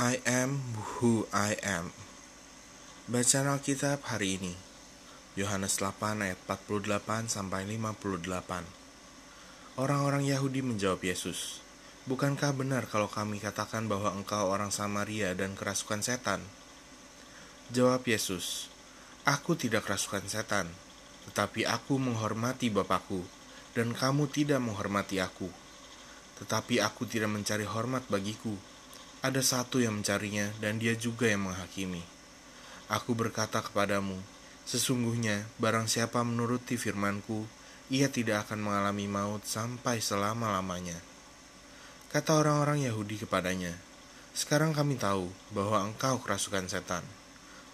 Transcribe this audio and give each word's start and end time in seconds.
I 0.00 0.16
am 0.24 0.64
who 0.96 1.28
I 1.28 1.60
am. 1.60 1.92
Bacaan 3.04 3.52
Alkitab 3.52 4.00
hari 4.08 4.40
ini. 4.40 4.56
Yohanes 5.36 5.76
8 5.76 6.24
ayat 6.24 6.40
48 6.48 7.28
sampai 7.28 7.68
58. 7.68 8.64
Orang-orang 9.76 10.24
Yahudi 10.24 10.64
menjawab 10.64 11.04
Yesus, 11.04 11.60
"Bukankah 12.08 12.56
benar 12.56 12.88
kalau 12.88 13.12
kami 13.12 13.44
katakan 13.44 13.92
bahwa 13.92 14.16
engkau 14.16 14.48
orang 14.48 14.72
Samaria 14.72 15.36
dan 15.36 15.52
kerasukan 15.52 16.00
setan?" 16.00 16.48
Jawab 17.68 18.00
Yesus, 18.08 18.72
"Aku 19.28 19.52
tidak 19.52 19.84
kerasukan 19.84 20.24
setan, 20.24 20.72
tetapi 21.28 21.68
aku 21.68 22.00
menghormati 22.00 22.72
Bapakku, 22.72 23.20
dan 23.76 23.92
kamu 23.92 24.32
tidak 24.32 24.64
menghormati 24.64 25.20
aku. 25.20 25.52
Tetapi 26.40 26.80
aku 26.80 27.04
tidak 27.04 27.28
mencari 27.28 27.68
hormat 27.68 28.08
bagiku, 28.08 28.56
ada 29.20 29.44
satu 29.44 29.84
yang 29.84 30.00
mencarinya 30.00 30.48
dan 30.64 30.80
dia 30.80 30.96
juga 30.96 31.28
yang 31.28 31.44
menghakimi. 31.44 32.00
Aku 32.88 33.12
berkata 33.12 33.60
kepadamu, 33.60 34.16
sesungguhnya 34.64 35.44
barang 35.60 35.92
siapa 35.92 36.24
menuruti 36.24 36.80
firmanku, 36.80 37.44
ia 37.92 38.08
tidak 38.08 38.48
akan 38.48 38.64
mengalami 38.64 39.04
maut 39.04 39.44
sampai 39.44 40.00
selama-lamanya. 40.00 40.96
Kata 42.08 42.40
orang-orang 42.40 42.88
Yahudi 42.88 43.20
kepadanya, 43.20 43.76
sekarang 44.32 44.72
kami 44.72 44.96
tahu 44.96 45.28
bahwa 45.52 45.84
engkau 45.84 46.16
kerasukan 46.24 46.70
setan, 46.70 47.04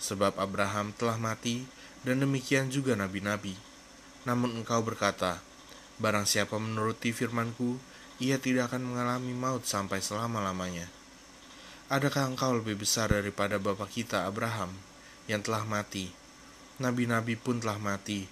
sebab 0.02 0.34
Abraham 0.42 0.90
telah 0.98 1.14
mati 1.14 1.62
dan 2.02 2.20
demikian 2.20 2.74
juga 2.74 2.98
nabi-nabi. 2.98 3.54
Namun 4.26 4.60
engkau 4.60 4.82
berkata, 4.82 5.38
barang 6.02 6.26
siapa 6.26 6.58
menuruti 6.58 7.14
firmanku, 7.14 7.78
ia 8.18 8.42
tidak 8.42 8.74
akan 8.74 8.82
mengalami 8.82 9.30
maut 9.30 9.62
sampai 9.62 10.02
selama-lamanya. 10.02 10.95
Adakah 11.86 12.34
engkau 12.34 12.50
lebih 12.50 12.82
besar 12.82 13.14
daripada 13.14 13.62
bapa 13.62 13.86
kita 13.86 14.26
Abraham 14.26 14.74
yang 15.30 15.38
telah 15.38 15.62
mati? 15.62 16.10
Nabi-nabi 16.82 17.38
pun 17.38 17.62
telah 17.62 17.78
mati. 17.78 18.26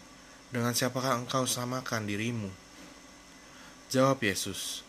Dengan 0.50 0.74
siapakah 0.74 1.22
engkau 1.22 1.46
samakan 1.46 2.02
dirimu? 2.02 2.50
Jawab 3.94 4.18
Yesus, 4.26 4.82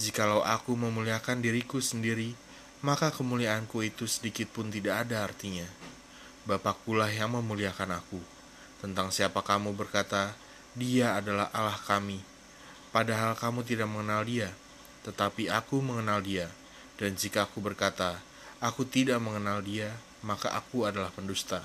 Jikalau 0.00 0.40
aku 0.40 0.72
memuliakan 0.80 1.44
diriku 1.44 1.76
sendiri, 1.84 2.32
maka 2.80 3.12
kemuliaanku 3.12 3.84
itu 3.84 4.08
sedikit 4.08 4.48
pun 4.48 4.72
tidak 4.72 5.04
ada 5.04 5.20
artinya. 5.20 5.68
Bapakkulah 6.48 7.12
yang 7.12 7.36
memuliakan 7.36 8.00
aku. 8.00 8.24
Tentang 8.80 9.12
siapa 9.12 9.44
kamu 9.44 9.76
berkata, 9.76 10.32
dia 10.72 11.20
adalah 11.20 11.52
Allah 11.52 11.76
kami. 11.84 12.24
Padahal 12.96 13.36
kamu 13.36 13.60
tidak 13.60 13.92
mengenal 13.92 14.24
dia, 14.24 14.56
tetapi 15.04 15.52
aku 15.52 15.84
mengenal 15.84 16.24
dia 16.24 16.48
dan 16.96 17.16
jika 17.16 17.44
aku 17.44 17.60
berkata, 17.60 18.20
aku 18.60 18.88
tidak 18.88 19.20
mengenal 19.20 19.60
dia, 19.60 19.92
maka 20.24 20.52
aku 20.52 20.88
adalah 20.88 21.12
pendusta. 21.12 21.64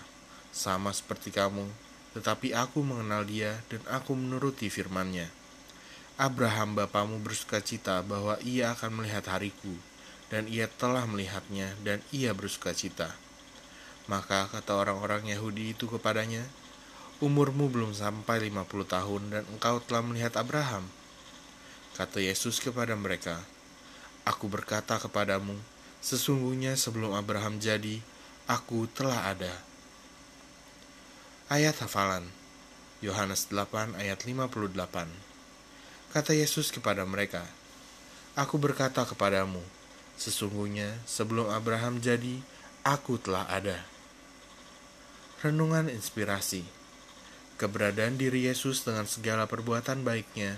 Sama 0.52 0.92
seperti 0.92 1.32
kamu, 1.32 1.68
tetapi 2.12 2.52
aku 2.52 2.84
mengenal 2.84 3.24
dia 3.24 3.64
dan 3.72 3.80
aku 3.88 4.16
menuruti 4.16 4.68
firman-Nya. 4.68 5.32
Abraham 6.20 6.76
bapamu 6.76 7.18
bersuka 7.24 7.64
cita 7.64 8.04
bahwa 8.04 8.36
ia 8.44 8.76
akan 8.76 9.02
melihat 9.02 9.32
hariku, 9.32 9.74
dan 10.28 10.46
ia 10.52 10.68
telah 10.68 11.08
melihatnya 11.08 11.74
dan 11.82 12.04
ia 12.12 12.36
bersuka 12.36 12.76
cita. 12.76 13.16
Maka 14.12 14.52
kata 14.52 14.76
orang-orang 14.76 15.32
Yahudi 15.32 15.72
itu 15.72 15.88
kepadanya, 15.88 16.44
Umurmu 17.22 17.70
belum 17.70 17.94
sampai 17.94 18.50
50 18.50 18.66
tahun 18.90 19.22
dan 19.30 19.44
engkau 19.54 19.78
telah 19.86 20.02
melihat 20.02 20.34
Abraham. 20.42 20.90
Kata 21.94 22.18
Yesus 22.18 22.58
kepada 22.58 22.98
mereka, 22.98 23.38
Aku 24.22 24.46
berkata 24.46 25.02
kepadamu, 25.02 25.58
sesungguhnya 25.98 26.78
sebelum 26.78 27.18
Abraham 27.18 27.58
jadi, 27.58 28.02
aku 28.46 28.86
telah 28.94 29.34
ada. 29.34 29.54
Ayat 31.50 31.82
hafalan 31.82 32.30
Yohanes 33.02 33.50
8 33.50 33.98
ayat 33.98 34.22
58 34.24 34.78
Kata 36.14 36.32
Yesus 36.38 36.70
kepada 36.70 37.02
mereka, 37.04 37.44
Aku 38.38 38.62
berkata 38.62 39.04
kepadamu, 39.04 39.60
sesungguhnya 40.22 41.02
sebelum 41.10 41.50
Abraham 41.50 41.98
jadi, 41.98 42.40
aku 42.86 43.18
telah 43.18 43.50
ada. 43.50 43.82
Renungan 45.42 45.90
inspirasi 45.90 46.62
Keberadaan 47.62 48.18
diri 48.18 48.50
Yesus 48.50 48.82
dengan 48.82 49.06
segala 49.06 49.46
perbuatan 49.46 50.02
baiknya, 50.02 50.58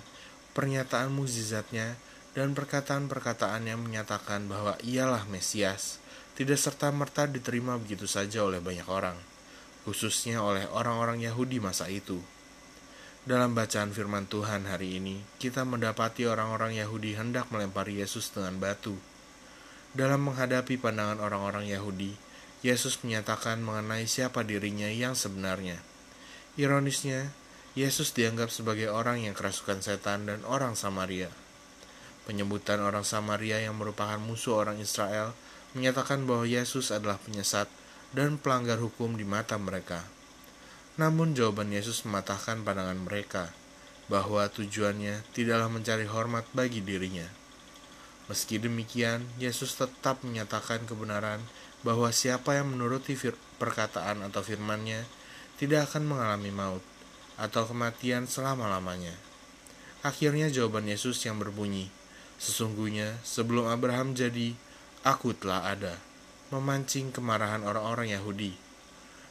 pernyataan 0.55 1.11
mukjizatnya, 1.11 1.99
dan 2.33 2.57
perkataan-perkataan 2.57 3.69
yang 3.69 3.81
menyatakan 3.81 4.49
bahwa 4.49 4.73
ialah 4.81 5.29
Mesias 5.29 6.01
tidak 6.33 6.57
serta-merta 6.57 7.29
diterima 7.29 7.77
begitu 7.77 8.09
saja 8.09 8.41
oleh 8.41 8.57
banyak 8.57 8.89
orang, 8.89 9.13
khususnya 9.85 10.41
oleh 10.41 10.66
orang-orang 10.73 11.21
Yahudi 11.21 11.61
masa 11.61 11.85
itu. 11.94 12.17
Dalam 13.23 13.55
bacaan 13.55 13.94
firman 13.94 14.27
Tuhan 14.27 14.67
hari 14.67 14.99
ini, 14.99 15.21
kita 15.39 15.63
mendapati 15.63 16.27
orang-orang 16.27 16.75
Yahudi 16.75 17.16
hendak 17.16 17.47
melempari 17.53 18.01
Yesus 18.01 18.33
dengan 18.35 18.59
batu. 18.59 18.97
Dalam 19.94 20.27
menghadapi 20.27 20.75
pandangan 20.81 21.21
orang-orang 21.21 21.69
Yahudi, 21.69 22.17
Yesus 22.65 23.00
menyatakan 23.05 23.61
mengenai 23.61 24.09
siapa 24.09 24.41
dirinya 24.44 24.89
yang 24.89 25.13
sebenarnya. 25.13 25.79
Ironisnya, 26.59 27.31
Yesus 27.77 28.11
dianggap 28.11 28.50
sebagai 28.50 28.89
orang 28.89 29.21
yang 29.23 29.38
kerasukan 29.38 29.85
setan 29.85 30.27
dan 30.27 30.41
orang 30.44 30.73
Samaria. 30.75 31.31
Penyebutan 32.23 32.79
orang 32.79 33.03
Samaria 33.03 33.59
yang 33.59 33.75
merupakan 33.75 34.16
musuh 34.16 34.63
orang 34.63 34.79
Israel 34.79 35.35
menyatakan 35.75 36.23
bahwa 36.23 36.47
Yesus 36.47 36.94
adalah 36.94 37.19
penyesat 37.19 37.67
dan 38.16 38.39
pelanggar 38.39 38.79
hukum 38.79 39.17
di 39.17 39.25
mata 39.28 39.59
mereka. 39.59 40.06
Namun 40.95 41.33
jawaban 41.33 41.73
Yesus 41.73 42.06
mematahkan 42.06 42.62
pandangan 42.62 43.01
mereka 43.01 43.50
bahwa 44.07 44.45
tujuannya 44.45 45.25
tidaklah 45.33 45.67
mencari 45.67 46.06
hormat 46.06 46.45
bagi 46.53 46.85
dirinya. 46.85 47.25
Meski 48.31 48.56
demikian, 48.56 49.28
Yesus 49.35 49.75
tetap 49.75 50.23
menyatakan 50.23 50.88
kebenaran 50.88 51.44
bahwa 51.83 52.07
siapa 52.16 52.56
yang 52.56 52.72
menuruti 52.72 53.19
perkataan 53.59 54.23
atau 54.23 54.39
firman-Nya 54.39 55.03
tidak 55.59 55.91
akan 55.91 56.07
mengalami 56.07 56.51
maut 56.53 56.83
atau 57.35 57.67
kematian 57.67 58.29
selama-lamanya. 58.29 59.12
Akhirnya 60.06 60.47
jawaban 60.47 60.88
Yesus 60.88 61.19
yang 61.28 61.39
berbunyi, 61.39 61.91
Sesungguhnya 62.43 63.23
sebelum 63.23 63.71
Abraham 63.71 64.11
jadi, 64.11 64.51
aku 65.07 65.31
telah 65.31 65.71
ada, 65.71 65.95
memancing 66.51 67.15
kemarahan 67.15 67.63
orang-orang 67.63 68.11
Yahudi. 68.11 68.51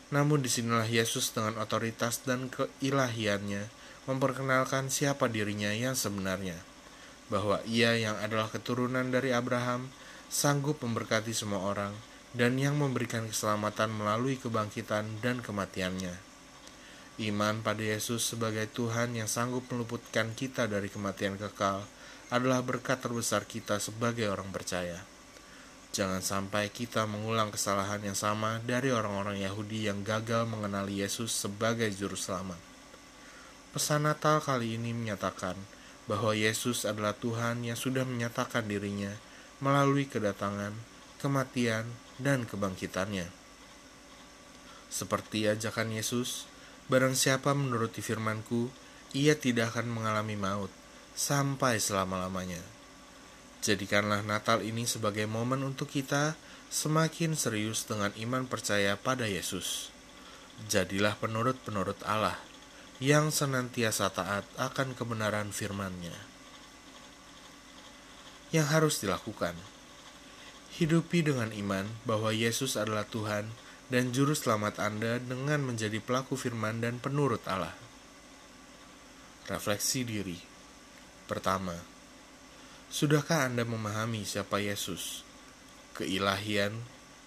Namun 0.08 0.40
di 0.40 0.48
sinilah 0.48 0.88
Yesus 0.88 1.36
dengan 1.36 1.60
otoritas 1.60 2.24
dan 2.24 2.48
keilahiannya 2.48 3.68
memperkenalkan 4.08 4.88
siapa 4.88 5.28
dirinya 5.28 5.68
yang 5.76 5.92
sebenarnya, 5.92 6.56
bahwa 7.28 7.60
ia 7.68 8.00
yang 8.00 8.16
adalah 8.16 8.48
keturunan 8.48 9.12
dari 9.12 9.36
Abraham 9.36 9.92
sanggup 10.32 10.80
memberkati 10.80 11.36
semua 11.36 11.60
orang 11.68 11.92
dan 12.32 12.56
yang 12.56 12.80
memberikan 12.80 13.28
keselamatan 13.28 13.92
melalui 13.92 14.40
kebangkitan 14.40 15.20
dan 15.20 15.44
kematiannya. 15.44 16.16
Iman 17.20 17.60
pada 17.60 17.84
Yesus 17.84 18.24
sebagai 18.24 18.64
Tuhan 18.72 19.12
yang 19.12 19.28
sanggup 19.28 19.68
meluputkan 19.68 20.32
kita 20.32 20.64
dari 20.64 20.88
kematian 20.88 21.36
kekal 21.36 21.84
adalah 22.32 22.64
berkat 22.64 23.04
terbesar 23.04 23.44
kita 23.44 23.76
sebagai 23.76 24.24
orang 24.32 24.48
percaya. 24.48 25.04
Jangan 25.92 26.24
sampai 26.24 26.72
kita 26.72 27.04
mengulang 27.04 27.52
kesalahan 27.52 28.00
yang 28.00 28.16
sama 28.16 28.64
dari 28.64 28.88
orang-orang 28.88 29.44
Yahudi 29.44 29.92
yang 29.92 30.00
gagal 30.00 30.48
mengenali 30.48 31.04
Yesus 31.04 31.28
sebagai 31.28 31.92
Juru 31.92 32.16
Selamat. 32.16 32.56
Pesan 33.76 34.08
Natal 34.08 34.40
kali 34.40 34.80
ini 34.80 34.96
menyatakan 34.96 35.52
bahwa 36.08 36.32
Yesus 36.32 36.88
adalah 36.88 37.12
Tuhan 37.12 37.68
yang 37.68 37.76
sudah 37.76 38.08
menyatakan 38.08 38.64
dirinya 38.64 39.12
melalui 39.60 40.08
kedatangan, 40.08 40.72
kematian, 41.20 41.84
dan 42.16 42.48
kebangkitannya. 42.48 43.28
Seperti 44.88 45.44
ajakan 45.52 45.92
Yesus, 45.92 46.48
barang 46.88 47.12
siapa 47.12 47.52
menuruti 47.52 48.00
firmanku, 48.00 48.72
ia 49.12 49.36
tidak 49.36 49.76
akan 49.76 49.92
mengalami 49.92 50.40
maut, 50.40 50.72
sampai 51.12 51.78
selama-lamanya. 51.78 52.60
Jadikanlah 53.62 54.26
Natal 54.26 54.64
ini 54.66 54.88
sebagai 54.88 55.28
momen 55.30 55.62
untuk 55.62 55.86
kita 55.86 56.34
semakin 56.72 57.38
serius 57.38 57.86
dengan 57.86 58.10
iman 58.18 58.48
percaya 58.50 58.98
pada 58.98 59.28
Yesus. 59.28 59.92
Jadilah 60.66 61.14
penurut-penurut 61.20 62.02
Allah 62.02 62.36
yang 62.98 63.30
senantiasa 63.30 64.10
taat 64.10 64.44
akan 64.58 64.98
kebenaran 64.98 65.54
firman-Nya. 65.54 66.14
Yang 68.52 68.66
harus 68.68 68.94
dilakukan 69.00 69.56
Hidupi 70.72 71.20
dengan 71.20 71.52
iman 71.52 71.84
bahwa 72.08 72.32
Yesus 72.32 72.80
adalah 72.80 73.04
Tuhan 73.04 73.44
dan 73.92 74.08
Juru 74.08 74.32
Selamat 74.32 74.80
Anda 74.80 75.20
dengan 75.20 75.60
menjadi 75.68 76.00
pelaku 76.00 76.32
firman 76.32 76.80
dan 76.80 76.96
penurut 76.96 77.44
Allah. 77.44 77.76
Refleksi 79.52 80.00
diri 80.08 80.51
Pertama, 81.32 81.80
sudahkah 82.92 83.48
Anda 83.48 83.64
memahami 83.64 84.28
siapa 84.28 84.60
Yesus? 84.60 85.24
keilahian, 85.92 86.72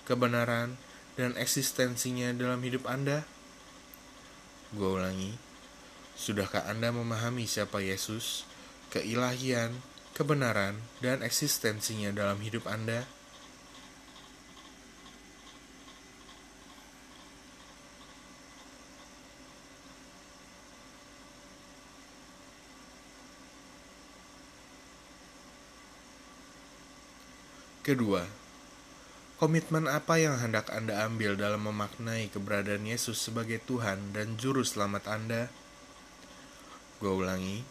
kebenaran, 0.10 0.78
dan 1.16 1.38
eksistensinya 1.38 2.34
dalam 2.34 2.60
hidup 2.66 2.90
Anda? 2.90 3.24
Gue 4.75 4.90
ulangi, 5.00 5.38
sudahkah 6.18 6.66
Anda 6.68 6.92
memahami 6.92 7.48
siapa 7.48 7.80
Yesus, 7.80 8.44
keilahian, 8.92 9.80
kebenaran, 10.18 10.81
dan 11.00 11.22
eksistensinya 11.22 12.12
dalam 12.12 12.42
hidup 12.42 12.68
Anda? 12.68 13.08
Kedua, 27.86 28.26
komitmen 29.38 29.86
apa 29.86 30.18
yang 30.18 30.42
hendak 30.42 30.74
Anda 30.74 31.06
ambil 31.06 31.38
dalam 31.38 31.70
memaknai 31.70 32.34
keberadaan 32.34 32.82
Yesus 32.82 33.22
sebagai 33.22 33.62
Tuhan 33.62 34.10
dan 34.10 34.42
Juru 34.42 34.66
Selamat 34.66 35.06
Anda? 35.06 35.54
Gue 36.98 37.14
ulangi, 37.14 37.62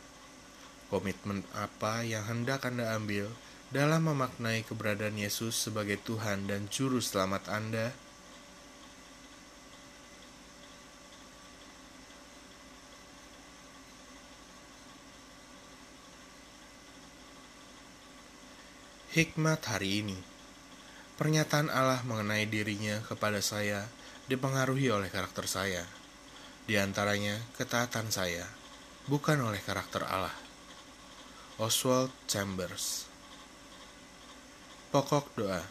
komitmen 0.86 1.42
apa 1.58 2.06
yang 2.06 2.22
hendak 2.30 2.62
Anda 2.62 2.94
ambil 2.94 3.26
dalam 3.74 4.06
memaknai 4.06 4.62
keberadaan 4.62 5.18
Yesus 5.18 5.58
sebagai 5.58 5.98
Tuhan 5.98 6.46
dan 6.46 6.70
Juru 6.70 7.02
Selamat 7.02 7.50
Anda? 7.50 7.90
Hikmat 19.14 19.62
hari 19.70 20.02
ini 20.02 20.18
Pernyataan 21.14 21.70
Allah 21.70 22.02
mengenai 22.02 22.50
dirinya 22.50 22.98
kepada 23.06 23.38
saya 23.38 23.86
dipengaruhi 24.26 24.90
oleh 24.90 25.06
karakter 25.06 25.46
saya. 25.46 25.86
Di 26.66 26.74
antaranya 26.82 27.38
ketaatan 27.54 28.10
saya, 28.10 28.42
bukan 29.06 29.38
oleh 29.38 29.62
karakter 29.62 30.02
Allah. 30.02 30.34
Oswald 31.62 32.10
Chambers 32.26 33.06
Pokok 34.90 35.30
doa 35.38 35.62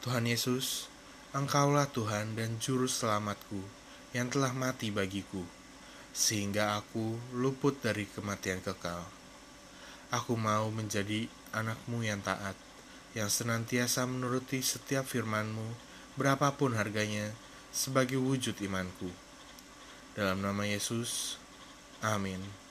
Tuhan 0.00 0.24
Yesus, 0.24 0.88
Engkaulah 1.36 1.92
Tuhan 1.92 2.40
dan 2.40 2.56
Juru 2.56 2.88
Selamatku 2.88 3.60
yang 4.16 4.32
telah 4.32 4.56
mati 4.56 4.88
bagiku, 4.88 5.44
sehingga 6.16 6.80
aku 6.80 7.20
luput 7.36 7.76
dari 7.84 8.08
kematian 8.08 8.64
kekal. 8.64 9.04
Aku 10.14 10.38
mau 10.38 10.70
menjadi 10.70 11.26
anakmu 11.50 12.06
yang 12.06 12.22
taat, 12.22 12.54
yang 13.16 13.26
senantiasa 13.26 14.06
menuruti 14.06 14.62
setiap 14.62 15.02
firmanmu, 15.02 15.66
berapapun 16.14 16.78
harganya, 16.78 17.34
sebagai 17.74 18.16
wujud 18.22 18.54
imanku. 18.62 19.10
Dalam 20.14 20.40
nama 20.40 20.62
Yesus, 20.62 21.36
amin. 22.00 22.65